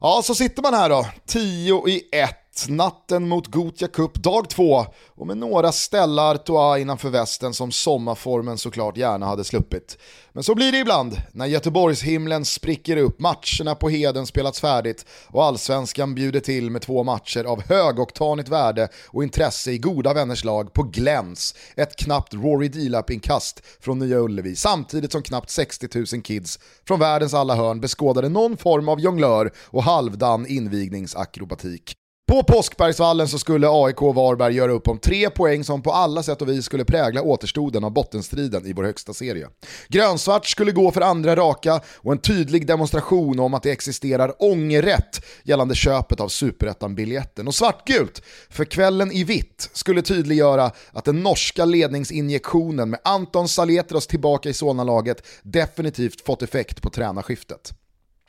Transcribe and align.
Ja, 0.00 0.22
så 0.24 0.34
sitter 0.34 0.62
man 0.62 0.74
här 0.74 0.88
då, 0.88 1.06
10 1.26 1.88
i 1.88 2.08
1 2.12 2.30
natten 2.68 3.28
mot 3.28 3.46
Gotia 3.46 3.88
Cup 3.88 4.14
dag 4.14 4.50
två 4.50 4.86
och 5.08 5.26
med 5.26 5.36
några 5.36 5.72
ställar 5.72 6.36
toa 6.36 6.78
innanför 6.78 7.10
västen 7.10 7.54
som 7.54 7.72
sommarformen 7.72 8.58
såklart 8.58 8.96
gärna 8.96 9.26
hade 9.26 9.44
sluppit. 9.44 9.98
Men 10.32 10.42
så 10.42 10.54
blir 10.54 10.72
det 10.72 10.78
ibland 10.78 11.22
när 11.32 11.46
Göteborgshimlen 11.46 12.44
spricker 12.44 12.96
upp, 12.96 13.20
matcherna 13.20 13.74
på 13.74 13.88
Heden 13.88 14.26
spelats 14.26 14.60
färdigt 14.60 15.06
och 15.26 15.44
allsvenskan 15.44 16.14
bjuder 16.14 16.40
till 16.40 16.70
med 16.70 16.82
två 16.82 17.04
matcher 17.04 17.44
av 17.44 17.62
högoktanigt 17.62 18.48
värde 18.48 18.88
och 19.08 19.22
intresse 19.22 19.72
i 19.72 19.78
goda 19.78 20.14
vänners 20.14 20.44
lag 20.44 20.72
på 20.72 20.82
gläns. 20.82 21.54
Ett 21.76 21.96
knappt 21.96 22.34
Rory 22.34 22.68
Delap-inkast 22.68 23.62
från 23.80 23.98
Nya 23.98 24.18
Ullevi 24.18 24.56
samtidigt 24.56 25.12
som 25.12 25.22
knappt 25.22 25.50
60 25.50 25.88
000 26.14 26.22
kids 26.22 26.58
från 26.88 27.00
världens 27.00 27.34
alla 27.34 27.54
hörn 27.54 27.80
beskådade 27.80 28.28
någon 28.28 28.56
form 28.56 28.88
av 28.88 29.00
jonglör 29.00 29.52
och 29.64 29.82
halvdan 29.82 30.46
invigningsakrobatik. 30.46 31.96
På 32.36 32.42
Påskbergsvallen 32.42 33.28
så 33.28 33.38
skulle 33.38 33.68
AIK 33.70 34.02
och 34.02 34.14
Varberg 34.14 34.54
göra 34.54 34.72
upp 34.72 34.88
om 34.88 34.98
tre 34.98 35.30
poäng 35.30 35.64
som 35.64 35.82
på 35.82 35.92
alla 35.92 36.22
sätt 36.22 36.42
och 36.42 36.48
vis 36.48 36.64
skulle 36.64 36.84
prägla 36.84 37.22
återstoden 37.22 37.84
av 37.84 37.90
bottenstriden 37.90 38.66
i 38.66 38.72
vår 38.72 38.84
högsta 38.84 39.14
serie. 39.14 39.48
Grönsvart 39.88 40.46
skulle 40.46 40.72
gå 40.72 40.90
för 40.90 41.00
andra 41.00 41.36
raka 41.36 41.80
och 41.96 42.12
en 42.12 42.18
tydlig 42.18 42.66
demonstration 42.66 43.40
om 43.40 43.54
att 43.54 43.62
det 43.62 43.70
existerar 43.70 44.34
ångerrätt 44.38 45.24
gällande 45.44 45.74
köpet 45.74 46.20
av 46.20 46.28
superettan-biljetten. 46.28 47.48
Och 47.48 47.54
svartgult, 47.54 48.22
för 48.50 48.64
kvällen 48.64 49.12
i 49.12 49.24
vitt, 49.24 49.70
skulle 49.72 50.02
tydliggöra 50.02 50.70
att 50.92 51.04
den 51.04 51.22
norska 51.22 51.64
ledningsinjektionen 51.64 52.90
med 52.90 53.00
Anton 53.04 53.48
Saletros 53.48 54.06
tillbaka 54.06 54.48
i 54.48 54.54
Solna-laget 54.54 55.26
definitivt 55.42 56.26
fått 56.26 56.42
effekt 56.42 56.82
på 56.82 56.90
tränarskiftet. 56.90 57.72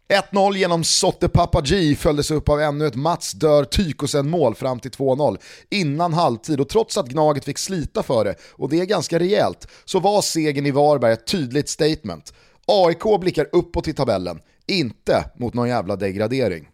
1-0 0.10 0.56
genom 0.56 0.84
Sotte 0.84 1.30
Papaji 1.30 1.96
följdes 1.96 2.32
upp 2.32 2.50
av 2.50 2.62
ännu 2.62 2.88
ett 2.88 2.96
Mats 2.96 3.32
Dör 3.32 3.64
Tykosen-mål 3.64 4.56
fram 4.56 4.80
till 4.80 4.92
2-0 4.92 5.38
innan 5.70 6.14
halvtid 6.14 6.60
och 6.60 6.70
trots 6.70 6.98
att 6.98 7.08
Gnaget 7.08 7.46
fick 7.46 7.58
slita 7.58 8.04
för 8.04 8.26
det, 8.26 8.36
och 8.52 8.70
det 8.70 8.80
är 8.80 8.86
ganska 8.86 9.20
rejält, 9.20 9.68
så 9.86 10.00
var 10.00 10.22
segern 10.22 10.66
i 10.66 10.72
Varberg 10.72 11.14
ett 11.14 11.28
tydligt 11.28 11.70
statement. 11.70 12.34
AIK 12.66 13.20
blickar 13.22 13.48
uppåt 13.52 13.88
i 13.88 13.94
tabellen, 13.94 14.40
inte 14.68 15.32
mot 15.38 15.54
någon 15.54 15.70
jävla 15.70 15.96
degradering. 15.96 16.68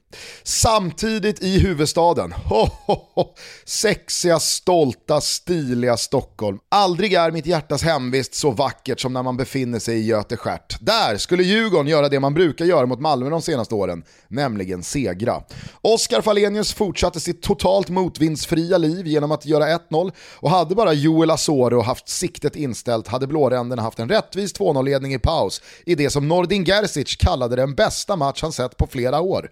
Samtidigt 0.44 1.44
i 1.44 1.60
huvudstaden, 1.60 2.32
ho, 2.32 2.68
ho, 2.86 2.96
ho. 3.14 3.36
sexiga, 3.66 4.40
stolta, 4.40 5.22
stiliga 5.22 5.98
Stockholm. 5.98 6.60
Aldrig 6.70 7.14
är 7.14 7.32
mitt 7.32 7.46
hjärtas 7.46 7.84
hemvist 7.84 8.36
så 8.36 8.52
vackert 8.52 9.00
som 9.00 9.14
när 9.14 9.24
man 9.24 9.38
befinner 9.38 9.80
sig 9.80 9.98
i 9.98 10.06
Göteskärt. 10.06 10.78
Där 10.82 11.18
skulle 11.18 11.44
Djurgården 11.44 11.88
göra 11.88 12.10
det 12.10 12.20
man 12.20 12.34
brukar 12.34 12.66
göra 12.66 12.86
mot 12.86 13.00
Malmö 13.00 13.30
de 13.30 13.42
senaste 13.42 13.76
åren, 13.76 14.04
nämligen 14.28 14.84
segra. 14.84 15.44
Oskar 15.82 16.22
Falenius 16.22 16.74
fortsatte 16.74 17.20
sitt 17.20 17.42
totalt 17.42 17.90
motvindsfria 17.90 18.78
liv 18.78 19.08
genom 19.08 19.32
att 19.32 19.46
göra 19.46 19.78
1-0 19.78 20.12
och 20.36 20.50
hade 20.50 20.76
bara 20.76 20.94
Joel 20.94 21.32
Asoro 21.32 21.82
haft 21.82 22.10
siktet 22.10 22.56
inställt 22.56 23.08
hade 23.08 23.28
blåränderna 23.28 23.82
haft 23.82 24.00
en 24.00 24.10
rättvis 24.10 24.54
2-0-ledning 24.56 25.14
i 25.14 25.20
paus 25.20 25.62
i 25.86 25.96
det 25.96 26.10
som 26.10 26.28
Nordin 26.28 26.66
Gerzic 26.66 27.16
kallade 27.16 27.56
den 27.56 27.76
bästa 27.76 28.16
match 28.16 28.42
han 28.42 28.52
sett 28.52 28.78
på 28.78 28.88
flera 28.88 29.22
år. 29.22 29.50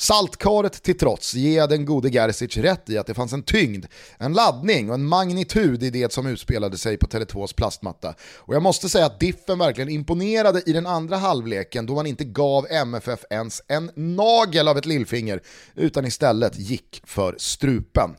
Saltkaret 0.00 0.82
till 0.82 0.98
trots 0.98 1.34
ger 1.34 1.56
jag 1.56 1.68
den 1.68 1.84
gode 1.84 2.08
Gerzic 2.08 2.56
rätt 2.56 2.90
i 2.90 2.98
att 2.98 3.06
det 3.06 3.14
fanns 3.14 3.32
en 3.32 3.42
tyngd, 3.42 3.86
en 4.18 4.32
laddning 4.32 4.88
och 4.88 4.94
en 4.94 5.04
magnitud 5.04 5.82
i 5.82 5.90
det 5.90 6.12
som 6.12 6.26
utspelade 6.26 6.78
sig 6.78 6.96
på 6.96 7.06
Tele2s 7.06 7.54
plastmatta. 7.54 8.14
Och 8.36 8.54
jag 8.54 8.62
måste 8.62 8.88
säga 8.88 9.06
att 9.06 9.20
Diffen 9.20 9.58
verkligen 9.58 9.88
imponerade 9.88 10.62
i 10.66 10.72
den 10.72 10.86
andra 10.86 11.16
halvleken 11.16 11.86
då 11.86 11.94
man 11.94 12.06
inte 12.06 12.24
gav 12.24 12.66
MFF 12.70 13.20
ens 13.30 13.62
en 13.68 13.90
nagel 13.94 14.68
av 14.68 14.78
ett 14.78 14.86
lillfinger 14.86 15.42
utan 15.74 16.04
istället 16.04 16.58
gick 16.58 17.02
för 17.04 17.34
strupen. 17.38 18.10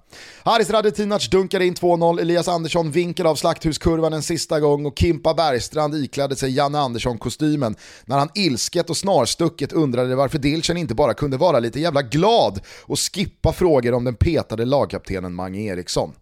Haris 0.43 0.69
Radetinac 0.69 1.29
dunkade 1.29 1.65
in 1.65 1.75
2-0, 1.75 2.21
Elias 2.21 2.47
Andersson 2.47 2.91
vinkade 2.91 3.29
av 3.29 3.35
slakthuskurvan 3.35 4.13
en 4.13 4.23
sista 4.23 4.59
gång 4.59 4.85
och 4.85 4.99
Kimpa 4.99 5.33
Bergstrand 5.33 5.95
iklädde 5.95 6.35
sig 6.35 6.55
Janne 6.55 6.79
Andersson-kostymen 6.79 7.75
när 8.05 8.17
han 8.17 8.29
ilsket 8.35 8.89
och 8.89 8.97
snarstucket 8.97 9.73
undrade 9.73 10.15
varför 10.15 10.37
Dilchen 10.37 10.77
inte 10.77 10.95
bara 10.95 11.13
kunde 11.13 11.37
vara 11.37 11.59
lite 11.59 11.68
lite 11.69 11.79
jävla 11.79 12.01
glad 12.01 12.59
och 12.85 12.99
skippa 12.99 13.53
frågor 13.53 13.93
om 13.93 14.03
den 14.03 14.15
petade 14.15 14.65
lagkaptenen 14.65 15.33
Mange 15.33 15.59
Eriksson. 15.59 16.13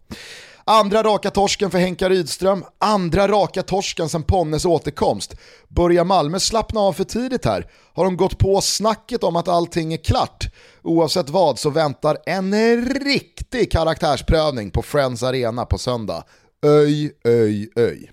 Andra 0.64 1.02
raka 1.02 1.30
torsken 1.30 1.70
för 1.70 1.78
Henka 1.78 2.08
Rydström, 2.08 2.64
andra 2.78 3.28
raka 3.28 3.62
torsken 3.62 4.08
sen 4.08 4.22
Ponnes 4.22 4.64
återkomst. 4.64 5.34
Börjar 5.68 6.04
Malmö 6.04 6.40
slappna 6.40 6.80
av 6.80 6.92
för 6.92 7.04
tidigt 7.04 7.44
här? 7.44 7.66
Har 7.94 8.04
de 8.04 8.16
gått 8.16 8.38
på 8.38 8.60
snacket 8.60 9.24
om 9.24 9.36
att 9.36 9.48
allting 9.48 9.92
är 9.92 9.96
klart? 9.96 10.44
Oavsett 10.82 11.30
vad 11.30 11.58
så 11.58 11.70
väntar 11.70 12.18
en 12.26 12.84
riktig 13.04 13.72
karaktärsprövning 13.72 14.70
på 14.70 14.82
Friends 14.82 15.22
Arena 15.22 15.64
på 15.64 15.78
söndag. 15.78 16.24
Öj, 16.66 17.12
öj, 17.24 17.68
öj. 17.76 18.10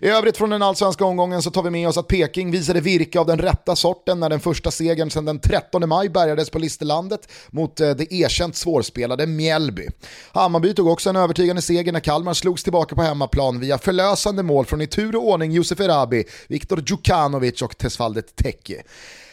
I 0.00 0.08
övrigt 0.08 0.36
från 0.36 0.50
den 0.50 0.62
allsvenska 0.62 1.04
omgången 1.04 1.42
så 1.42 1.50
tar 1.50 1.62
vi 1.62 1.70
med 1.70 1.88
oss 1.88 1.98
att 1.98 2.08
Peking 2.08 2.50
visade 2.50 2.80
virke 2.80 3.20
av 3.20 3.26
den 3.26 3.38
rätta 3.38 3.76
sorten 3.76 4.20
när 4.20 4.28
den 4.28 4.40
första 4.40 4.70
segern 4.70 5.10
sedan 5.10 5.24
den 5.24 5.40
13 5.40 5.88
maj 5.88 6.08
bärgades 6.08 6.50
på 6.50 6.58
Listerlandet 6.58 7.28
mot 7.50 7.80
eh, 7.80 7.90
det 7.90 8.12
erkänt 8.12 8.56
svårspelade 8.56 9.26
Mjällby. 9.26 9.88
Hammarby 10.32 10.74
tog 10.74 10.88
också 10.88 11.10
en 11.10 11.16
övertygande 11.16 11.62
seger 11.62 11.92
när 11.92 12.00
Kalmar 12.00 12.34
slogs 12.34 12.62
tillbaka 12.62 12.94
på 12.94 13.02
hemmaplan 13.02 13.60
via 13.60 13.78
förlösande 13.78 14.42
mål 14.42 14.66
från 14.66 14.80
i 14.80 14.86
tur 14.86 15.16
och 15.16 15.28
ordning 15.28 15.52
Josef 15.52 15.80
Erabi, 15.80 16.24
Viktor 16.48 16.84
Djukanovic 16.86 17.62
och 17.62 17.78
Tesfaldet 17.78 18.36
Tekki. 18.36 18.76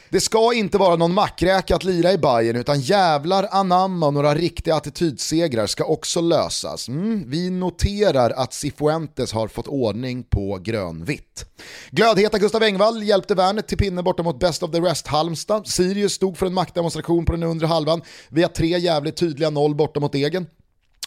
Det 0.10 0.22
ska 0.22 0.54
inte 0.54 0.78
vara 0.78 0.96
någon 0.96 1.14
mackräka 1.14 1.76
att 1.76 1.84
lira 1.84 2.12
i 2.12 2.18
Bayern 2.18 2.56
utan 2.56 2.80
jävlar 2.82 3.48
anamma 3.52 4.08
och 4.08 4.14
några 4.14 4.36
riktiga 4.36 4.76
attitydsegrar 4.76 5.68
ska 5.68 5.84
också 5.84 6.22
lösas. 6.22 6.88
Mm, 6.88 7.24
vi 7.28 7.50
noterar 7.50 8.30
att 8.30 8.54
Cifuentes 8.54 9.34
har 9.34 9.48
fått 9.48 9.68
ordning 9.68 10.24
på 10.24 10.60
grönvitt. 10.64 11.46
Glödheta 11.92 12.38
Gustav 12.38 12.64
Engvall 12.64 13.04
hjälpte 13.04 13.36
Värnet 13.36 13.68
till 13.68 13.78
pinne 13.78 14.04
borta 14.04 14.24
mot 14.24 14.40
Best 14.40 14.64
of 14.64 14.72
the 14.72 14.80
Rest 14.80 15.08
Halmstad. 15.08 15.68
Sirius 15.68 16.14
stod 16.14 16.38
för 16.38 16.46
en 16.46 16.54
maktdemonstration 16.54 17.26
på 17.26 17.32
den 17.32 17.44
undre 17.44 17.68
halvan 17.68 18.02
via 18.30 18.48
tre 18.48 18.80
jävligt 18.80 19.18
tydliga 19.18 19.50
noll 19.50 19.76
borta 19.76 20.00
mot 20.00 20.16
egen. 20.16 20.46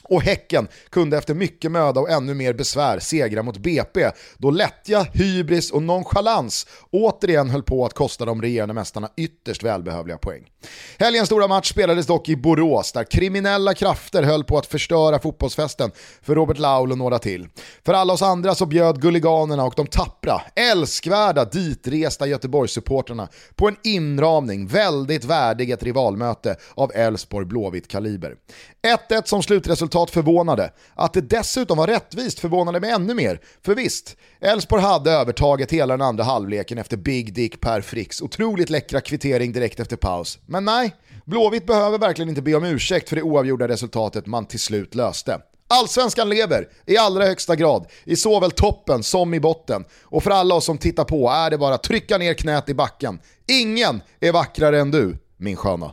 Och 0.09 0.23
Häcken 0.23 0.69
kunde 0.91 1.19
efter 1.19 1.35
mycket 1.35 1.71
möda 1.71 2.01
och 2.01 2.11
ännu 2.11 2.35
mer 2.35 2.53
besvär 2.53 2.99
segra 2.99 3.43
mot 3.43 3.59
BP 3.59 4.11
då 4.39 4.51
lättja, 4.51 5.07
hybris 5.13 5.71
och 5.71 5.83
nonchalans 5.83 6.67
återigen 6.91 7.51
höll 7.51 7.63
på 7.63 7.87
att 7.87 7.95
kosta 7.95 8.25
de 8.25 8.43
regerande 8.43 8.75
mästarna 8.75 9.09
ytterst 9.17 9.63
välbehövliga 9.63 10.19
poäng. 10.19 10.47
Helgens 10.99 11.27
stora 11.27 11.49
match 11.49 11.71
spelades 11.71 12.07
dock 12.07 12.29
i 12.29 12.37
Borås 12.37 12.93
där 12.93 13.05
kriminella 13.05 13.75
krafter 13.75 14.23
höll 14.23 14.45
på 14.45 14.59
att 14.59 14.67
förstöra 14.67 15.19
fotbollsfesten 15.19 15.91
för 16.23 16.35
Robert 16.35 16.59
Laul 16.59 16.93
och 16.93 16.99
några 16.99 17.19
till. 17.19 17.49
För 17.85 17.95
alla 17.95 18.13
oss 18.13 18.23
andra 18.23 18.55
så 18.55 18.67
bjöd 18.67 19.03
Gulliganerna 19.03 19.65
och 19.65 19.75
de 19.77 19.87
tappra, 19.87 20.41
älskvärda, 20.55 21.45
ditresta 21.45 22.27
Göteborgssupporterna 22.27 23.29
på 23.57 23.69
en 23.69 23.77
inramning 23.83 24.67
väldigt 24.67 25.25
värdig 25.25 25.71
ett 25.71 25.83
rivalmöte 25.83 26.57
av 26.75 26.93
Elfsborg 26.95 27.47
Blåvitt 27.47 27.89
kaliber. 27.89 28.35
1-1 29.11 29.23
som 29.25 29.43
slutresultat 29.43 29.98
förvånade. 30.07 30.73
Att 30.95 31.13
det 31.13 31.21
dessutom 31.21 31.79
var 31.79 31.87
rättvist 31.87 32.39
förvånade 32.39 32.81
mig 32.81 32.91
ännu 32.91 33.15
mer. 33.15 33.41
För 33.65 33.75
visst, 33.75 34.17
Elfsborg 34.41 34.83
hade 34.83 35.11
övertaget 35.11 35.73
hela 35.73 35.97
den 35.97 36.07
andra 36.07 36.25
halvleken 36.25 36.79
efter 36.79 36.97
Big 36.97 37.35
Dick 37.35 37.61
Per 37.61 37.81
Fricks 37.81 38.23
otroligt 38.23 38.71
läckra 38.71 39.01
kvittering 39.01 39.53
direkt 39.53 39.81
efter 39.81 39.97
paus. 39.97 40.39
Men 40.47 40.65
nej, 40.65 40.95
Blåvitt 41.25 41.67
behöver 41.67 41.99
verkligen 41.99 42.29
inte 42.29 42.43
be 42.43 42.55
om 42.55 42.65
ursäkt 42.65 43.09
för 43.09 43.17
det 43.17 43.23
oavgjorda 43.23 43.69
resultatet 43.69 44.27
man 44.27 44.47
till 44.47 44.61
slut 44.61 44.95
löste. 44.95 45.41
Allsvenskan 45.71 46.29
lever 46.29 46.69
i 46.87 46.97
allra 46.97 47.25
högsta 47.25 47.57
grad, 47.57 47.87
i 48.05 48.17
såväl 48.17 48.51
toppen 48.51 49.03
som 49.03 49.35
i 49.35 49.41
botten. 49.41 49.85
Och 50.03 50.23
för 50.23 50.31
alla 50.31 50.55
oss 50.55 50.65
som 50.65 50.79
tittar 50.79 51.05
på 51.05 51.31
är 51.31 51.51
det 51.51 51.59
bara 51.59 51.75
att 51.75 51.83
trycka 51.83 52.19
ner 52.19 52.35
knät 52.35 52.69
i 52.69 52.75
backen. 52.75 53.21
Ingen 53.47 54.01
är 54.21 54.33
vackrare 54.33 54.81
än 54.81 54.91
du, 54.91 55.17
min 55.37 55.57
sköna. 55.57 55.91